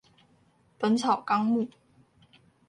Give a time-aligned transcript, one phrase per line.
[0.79, 1.69] 本草綱目